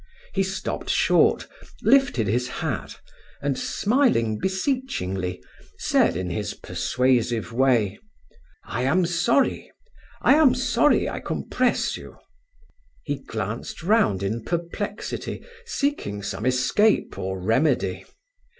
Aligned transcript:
He 0.33 0.41
stopped 0.41 0.89
short, 0.89 1.47
lifted 1.83 2.25
his 2.25 2.47
hat, 2.47 2.99
and 3.39 3.55
smiling 3.55 4.39
beseechingly, 4.39 5.43
said 5.77 6.15
in 6.15 6.31
his 6.31 6.55
persuasive 6.55 7.53
way: 7.53 7.99
"I 8.65 8.81
am 8.81 9.05
sorry. 9.05 9.71
I 10.23 10.33
am 10.33 10.55
sorry. 10.55 11.07
I 11.07 11.19
compress 11.19 11.97
you!" 11.97 12.17
He 13.03 13.17
glanced 13.19 13.83
round 13.83 14.23
in 14.23 14.43
perplexity, 14.43 15.45
seeking 15.67 16.23
some 16.23 16.47
escape 16.47 17.19
or 17.19 17.39
remedy. 17.39 18.03